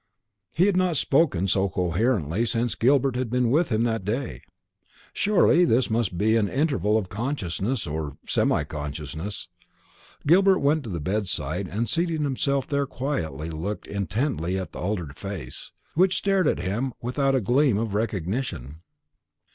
[0.57, 4.41] He had not spoken so coherently since Gilbert had been with him that day.
[5.13, 9.47] Surely this must be an interval of consciousness, or semi consciousness.
[10.25, 15.17] Gilbert went to the bedside, and, seating himself there quietly, looked intently at the altered
[15.19, 18.81] face, which stared at him without a gleam of recognition.